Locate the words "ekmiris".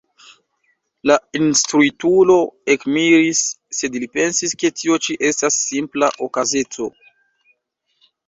2.75-3.43